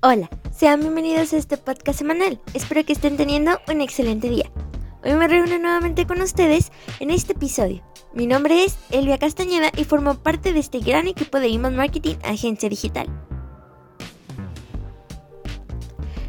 Hola, 0.00 0.30
sean 0.56 0.78
bienvenidos 0.78 1.32
a 1.32 1.38
este 1.38 1.56
podcast 1.56 1.98
semanal. 1.98 2.40
Espero 2.54 2.84
que 2.84 2.92
estén 2.92 3.16
teniendo 3.16 3.58
un 3.68 3.80
excelente 3.80 4.30
día. 4.30 4.48
Hoy 5.02 5.14
me 5.14 5.26
reúno 5.26 5.58
nuevamente 5.58 6.06
con 6.06 6.20
ustedes 6.20 6.70
en 7.00 7.10
este 7.10 7.32
episodio. 7.32 7.82
Mi 8.14 8.28
nombre 8.28 8.62
es 8.62 8.78
Elvia 8.92 9.18
Castañeda 9.18 9.72
y 9.76 9.82
formo 9.82 10.14
parte 10.14 10.52
de 10.52 10.60
este 10.60 10.78
gran 10.78 11.08
equipo 11.08 11.40
de 11.40 11.48
Email 11.48 11.74
Marketing 11.74 12.14
Agencia 12.22 12.68
Digital. 12.68 13.08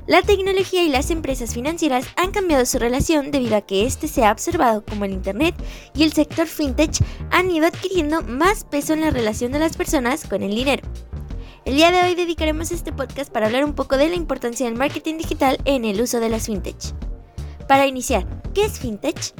La 0.07 0.23
tecnología 0.23 0.81
y 0.81 0.89
las 0.89 1.11
empresas 1.11 1.53
financieras 1.53 2.07
han 2.15 2.31
cambiado 2.31 2.65
su 2.65 2.79
relación 2.79 3.29
debido 3.29 3.55
a 3.55 3.61
que 3.61 3.85
este 3.85 4.07
se 4.07 4.25
ha 4.25 4.31
observado 4.31 4.83
como 4.83 5.05
el 5.05 5.11
Internet 5.11 5.53
y 5.93 6.01
el 6.01 6.13
sector 6.13 6.47
fintech 6.47 7.03
han 7.29 7.51
ido 7.51 7.67
adquiriendo 7.67 8.23
más 8.23 8.63
peso 8.63 8.93
en 8.93 9.01
la 9.01 9.11
relación 9.11 9.51
de 9.51 9.59
las 9.59 9.77
personas 9.77 10.25
con 10.27 10.41
el 10.41 10.55
dinero. 10.55 10.81
El 11.69 11.75
día 11.75 11.91
de 11.91 12.01
hoy 12.01 12.15
dedicaremos 12.15 12.71
este 12.71 12.91
podcast 12.91 13.31
para 13.31 13.45
hablar 13.45 13.63
un 13.63 13.75
poco 13.75 13.95
de 13.95 14.09
la 14.09 14.15
importancia 14.15 14.65
del 14.65 14.75
marketing 14.75 15.19
digital 15.19 15.59
en 15.65 15.85
el 15.85 16.01
uso 16.01 16.19
de 16.19 16.27
las 16.27 16.47
fintech. 16.47 16.95
Para 17.67 17.85
iniciar, 17.85 18.25
¿qué 18.55 18.65
es 18.65 18.79
fintech? 18.79 19.35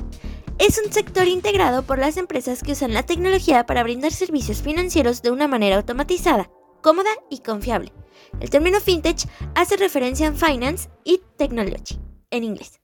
Es 0.59 0.79
un 0.85 0.93
sector 0.93 1.27
integrado 1.27 1.81
por 1.81 1.97
las 1.97 2.17
empresas 2.17 2.61
que 2.61 2.73
usan 2.73 2.93
la 2.93 3.01
tecnología 3.01 3.65
para 3.65 3.81
brindar 3.81 4.11
servicios 4.11 4.61
financieros 4.61 5.23
de 5.23 5.31
una 5.31 5.47
manera 5.47 5.77
automatizada, 5.77 6.51
cómoda 6.83 7.09
y 7.31 7.39
confiable. 7.39 7.91
El 8.39 8.51
término 8.51 8.79
fintech 8.79 9.27
hace 9.55 9.77
referencia 9.77 10.27
a 10.27 10.33
finance 10.33 10.87
y 11.03 11.21
technology, 11.35 11.99
en 12.29 12.43
inglés. 12.43 12.79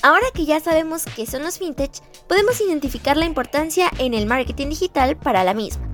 Ahora 0.00 0.24
que 0.32 0.46
ya 0.46 0.60
sabemos 0.60 1.04
qué 1.14 1.26
son 1.26 1.42
los 1.42 1.58
fintech, 1.58 1.92
podemos 2.26 2.58
identificar 2.58 3.18
la 3.18 3.26
importancia 3.26 3.90
en 3.98 4.14
el 4.14 4.24
marketing 4.24 4.70
digital 4.70 5.18
para 5.18 5.44
la 5.44 5.52
misma. 5.52 5.89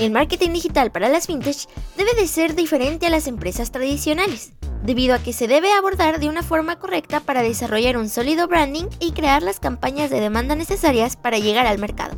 El 0.00 0.12
marketing 0.12 0.54
digital 0.54 0.90
para 0.90 1.10
las 1.10 1.26
fintech 1.26 1.68
debe 1.98 2.14
de 2.14 2.26
ser 2.26 2.54
diferente 2.54 3.04
a 3.04 3.10
las 3.10 3.26
empresas 3.26 3.70
tradicionales, 3.70 4.54
debido 4.82 5.14
a 5.14 5.18
que 5.18 5.34
se 5.34 5.46
debe 5.46 5.74
abordar 5.74 6.20
de 6.20 6.30
una 6.30 6.42
forma 6.42 6.78
correcta 6.78 7.20
para 7.20 7.42
desarrollar 7.42 7.98
un 7.98 8.08
sólido 8.08 8.48
branding 8.48 8.86
y 8.98 9.12
crear 9.12 9.42
las 9.42 9.60
campañas 9.60 10.08
de 10.08 10.18
demanda 10.18 10.54
necesarias 10.54 11.16
para 11.16 11.36
llegar 11.38 11.66
al 11.66 11.78
mercado. 11.78 12.16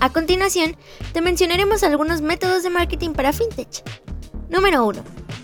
A 0.00 0.10
continuación, 0.10 0.76
te 1.12 1.20
mencionaremos 1.20 1.84
algunos 1.84 2.22
métodos 2.22 2.64
de 2.64 2.70
marketing 2.70 3.10
para 3.10 3.32
fintech. 3.32 3.84
Número 4.48 4.84
1. 4.84 5.00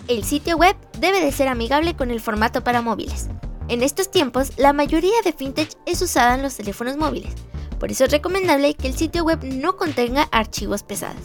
El 0.09 0.25
sitio 0.25 0.57
web 0.57 0.75
debe 0.99 1.21
de 1.21 1.31
ser 1.31 1.47
amigable 1.47 1.95
con 1.95 2.11
el 2.11 2.19
formato 2.19 2.61
para 2.61 2.81
móviles. 2.81 3.29
En 3.69 3.83
estos 3.83 4.11
tiempos, 4.11 4.51
la 4.57 4.73
mayoría 4.73 5.21
de 5.23 5.31
fintech 5.31 5.77
es 5.85 6.01
usada 6.01 6.35
en 6.35 6.41
los 6.41 6.57
teléfonos 6.57 6.97
móviles, 6.97 7.33
por 7.81 7.89
eso 7.91 8.03
es 8.03 8.11
recomendable 8.11 8.75
que 8.75 8.87
el 8.87 8.95
sitio 8.95 9.23
web 9.23 9.39
no 9.43 9.75
contenga 9.75 10.29
archivos 10.31 10.83
pesados. 10.83 11.23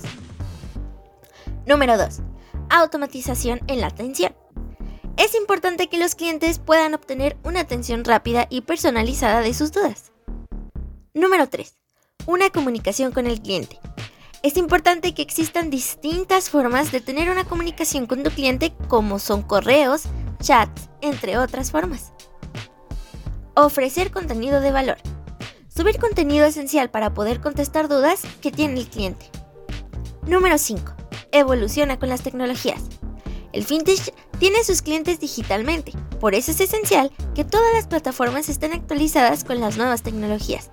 Número 1.66 1.98
2. 1.98 2.22
Automatización 2.70 3.60
en 3.66 3.82
la 3.82 3.88
atención. 3.88 4.34
Es 5.18 5.34
importante 5.34 5.88
que 5.88 5.98
los 5.98 6.14
clientes 6.14 6.58
puedan 6.58 6.94
obtener 6.94 7.36
una 7.44 7.60
atención 7.60 8.06
rápida 8.06 8.46
y 8.48 8.62
personalizada 8.62 9.42
de 9.42 9.52
sus 9.52 9.70
dudas. 9.70 10.12
Número 11.12 11.46
3. 11.46 11.76
Una 12.24 12.48
comunicación 12.48 13.12
con 13.12 13.26
el 13.26 13.42
cliente. 13.42 13.78
Es 14.42 14.56
importante 14.56 15.12
que 15.12 15.20
existan 15.20 15.68
distintas 15.68 16.48
formas 16.48 16.90
de 16.90 17.02
tener 17.02 17.28
una 17.28 17.44
comunicación 17.44 18.06
con 18.06 18.22
tu 18.22 18.30
cliente 18.30 18.72
como 18.88 19.18
son 19.18 19.42
correos, 19.42 20.04
chats, 20.40 20.88
entre 21.02 21.36
otras 21.36 21.70
formas. 21.70 22.14
Ofrecer 23.54 24.10
contenido 24.10 24.62
de 24.62 24.72
valor. 24.72 24.96
Subir 25.76 25.98
contenido 25.98 26.46
esencial 26.46 26.88
para 26.88 27.12
poder 27.12 27.42
contestar 27.42 27.86
dudas 27.86 28.22
que 28.40 28.50
tiene 28.50 28.80
el 28.80 28.88
cliente. 28.88 29.26
Número 30.26 30.56
5. 30.56 30.94
Evoluciona 31.32 31.98
con 31.98 32.08
las 32.08 32.22
tecnologías. 32.22 32.80
El 33.52 33.62
fintech 33.62 34.14
tiene 34.38 34.64
sus 34.64 34.80
clientes 34.80 35.20
digitalmente, 35.20 35.92
por 36.18 36.34
eso 36.34 36.50
es 36.50 36.60
esencial 36.60 37.12
que 37.34 37.44
todas 37.44 37.74
las 37.74 37.86
plataformas 37.88 38.48
estén 38.48 38.72
actualizadas 38.72 39.44
con 39.44 39.60
las 39.60 39.76
nuevas 39.76 40.02
tecnologías. 40.02 40.70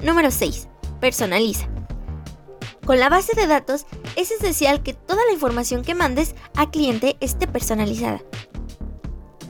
Número 0.00 0.30
6. 0.30 0.68
Personaliza. 1.02 1.68
Con 2.86 2.98
la 2.98 3.10
base 3.10 3.34
de 3.34 3.46
datos 3.46 3.84
es 4.16 4.30
esencial 4.30 4.82
que 4.82 4.94
toda 4.94 5.22
la 5.26 5.34
información 5.34 5.82
que 5.82 5.94
mandes 5.94 6.34
a 6.56 6.70
cliente 6.70 7.18
esté 7.20 7.46
personalizada. 7.46 8.22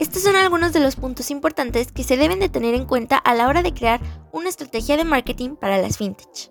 Estos 0.00 0.22
son 0.22 0.34
algunos 0.34 0.72
de 0.72 0.81
los 0.81 0.97
puntos 0.97 1.31
importantes 1.31 1.93
que 1.93 2.05
se 2.05 2.16
deben 2.16 2.41
de 2.41 2.49
tener 2.49 2.75
en 2.75 2.87
cuenta 2.87 3.19
a 3.19 3.34
la 3.34 3.47
hora 3.49 3.62
de 3.62 3.75
crear 3.75 4.00
una 4.33 4.49
estrategia 4.49 4.97
de 4.97 5.05
marketing 5.05 5.56
para 5.56 5.77
las 5.77 5.99
fintech. 5.99 6.50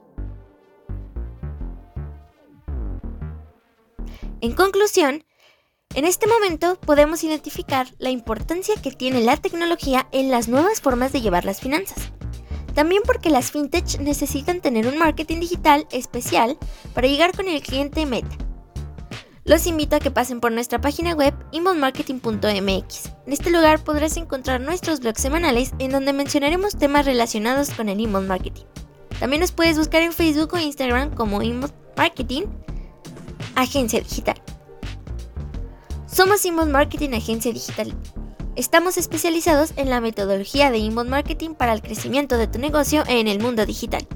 En 4.41 4.53
conclusión, 4.53 5.25
en 5.95 6.05
este 6.05 6.27
momento 6.27 6.79
podemos 6.79 7.23
identificar 7.23 7.87
la 7.97 8.11
importancia 8.11 8.75
que 8.79 8.91
tiene 8.91 9.21
la 9.21 9.35
tecnología 9.35 10.07
en 10.11 10.29
las 10.29 10.47
nuevas 10.47 10.79
formas 10.79 11.11
de 11.11 11.21
llevar 11.21 11.43
las 11.43 11.59
finanzas. 11.59 12.11
También 12.75 13.01
porque 13.03 13.31
las 13.31 13.49
fintech 13.49 13.99
necesitan 13.99 14.61
tener 14.61 14.85
un 14.85 14.99
marketing 14.99 15.39
digital 15.39 15.87
especial 15.91 16.55
para 16.93 17.07
llegar 17.07 17.35
con 17.35 17.47
el 17.47 17.63
cliente 17.63 18.05
meta 18.05 18.37
los 19.49 19.65
invito 19.65 19.95
a 19.95 19.99
que 19.99 20.11
pasen 20.11 20.39
por 20.39 20.51
nuestra 20.51 20.79
página 20.79 21.13
web 21.13 21.33
inboundmarketing.mx. 21.51 23.18
En 23.29 23.33
este 23.33 23.51
lugar 23.51 23.83
podrás 23.83 24.17
encontrar 24.17 24.59
nuestros 24.59 25.01
blogs 25.01 25.21
semanales 25.21 25.73
en 25.77 25.91
donde 25.91 26.13
mencionaremos 26.13 26.75
temas 26.75 27.05
relacionados 27.05 27.69
con 27.69 27.87
el 27.87 27.99
inbound 27.99 28.27
marketing. 28.27 28.63
También 29.19 29.41
nos 29.41 29.51
puedes 29.51 29.77
buscar 29.77 30.01
en 30.01 30.13
Facebook 30.13 30.51
o 30.55 30.57
Instagram 30.57 31.13
como 31.13 31.43
Inbound 31.43 31.71
Marketing 31.95 32.47
Agencia 33.53 34.01
Digital. 34.01 34.41
Somos 36.07 36.43
Inbound 36.43 36.71
Marketing 36.71 37.11
Agencia 37.13 37.53
Digital. 37.53 37.93
Estamos 38.55 38.97
especializados 38.97 39.73
en 39.75 39.91
la 39.91 40.01
metodología 40.01 40.71
de 40.71 40.79
inbound 40.79 41.11
marketing 41.11 41.51
para 41.51 41.73
el 41.73 41.83
crecimiento 41.83 42.35
de 42.35 42.47
tu 42.47 42.57
negocio 42.57 43.03
en 43.05 43.27
el 43.27 43.39
mundo 43.39 43.63
digital. 43.67 44.07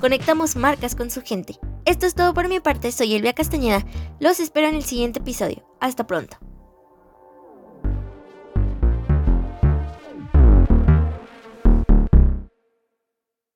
Conectamos 0.00 0.56
marcas 0.56 0.96
con 0.96 1.12
su 1.12 1.22
gente. 1.22 1.56
Esto 1.84 2.04
es 2.04 2.16
todo 2.16 2.34
por 2.34 2.48
mi 2.48 2.58
parte, 2.58 2.90
soy 2.90 3.14
Elvia 3.14 3.32
Castañeda. 3.32 3.86
Los 4.18 4.40
espero 4.40 4.66
en 4.66 4.74
el 4.74 4.82
siguiente 4.82 5.20
episodio. 5.20 5.64
Hasta 5.78 6.08
pronto. 6.08 6.36